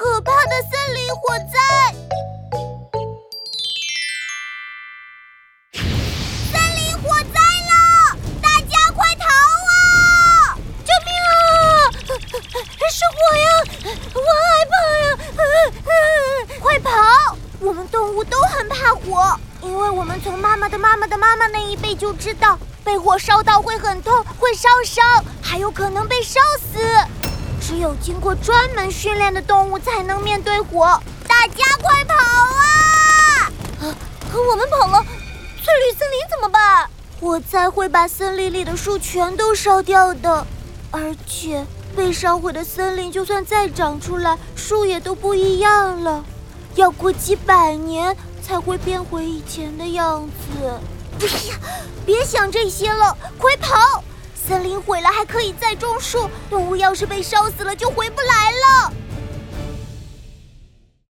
[0.00, 1.20] 可怕的森林火
[1.52, 1.58] 灾！
[6.50, 7.38] 森林火灾
[7.68, 9.26] 了，大家快逃
[9.68, 10.56] 啊！
[10.86, 11.30] 救命啊！
[12.90, 13.46] 是火呀！
[14.14, 14.72] 我害怕
[15.04, 15.12] 呀！
[16.62, 16.88] 快跑！
[17.58, 26.40] 我们动物都很怕火，因为我们从妈妈的妈妈的妈妈那一辈就知道，被火烧到会很痛，会烧伤，还有可能被烧
[26.72, 26.78] 死。
[27.60, 31.00] 只有经过专门训练的动物才能面对火。
[31.28, 33.52] 大家快跑啊！
[33.82, 33.96] 啊，
[34.50, 35.04] 我们跑了，
[35.62, 36.88] 翠绿森林怎么办？
[37.20, 40.46] 火灾会把森林里的树全都烧掉的，
[40.90, 46.24] 而且被烧毁的森林就算再长出来，树也都不一样了，
[46.76, 50.80] 要过几百年才会变回以前的样子。
[51.20, 51.58] 哎呀，
[52.06, 53.76] 别想这些了，快跑！
[54.90, 58.92] 毁了还可以再种树，动物要是被烧死了就回不来了。